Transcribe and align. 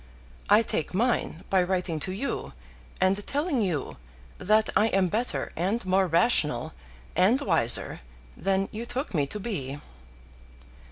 I 0.49 0.63
take 0.63 0.95
mine 0.95 1.43
by 1.51 1.61
writing 1.61 1.99
to 1.99 2.11
you 2.11 2.53
and 2.99 3.23
telling 3.27 3.61
you 3.61 3.97
that 4.39 4.71
I 4.75 4.87
am 4.87 5.09
better 5.09 5.51
and 5.55 5.85
more 5.85 6.07
rational 6.07 6.73
and 7.15 7.39
wiser 7.39 7.99
than 8.35 8.67
you 8.71 8.87
took 8.87 9.13
me 9.13 9.27
to 9.27 9.39
be. 9.39 9.79